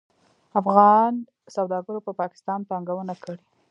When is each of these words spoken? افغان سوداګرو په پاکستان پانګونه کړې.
افغان 0.59 1.13
سوداګرو 1.55 1.99
په 2.05 2.11
پاکستان 2.21 2.59
پانګونه 2.69 3.13
کړې. 3.23 3.37